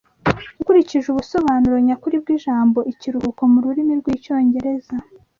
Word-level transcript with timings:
Ukurikije 0.61 1.07
ubusobanuro 1.09 1.75
nyakuri 1.87 2.15
bw’ijambo 2.23 2.79
ikiruhuko 2.91 3.41
mu 3.51 3.59
rurimi 3.65 3.93
rw’Icyongereza 3.99 4.95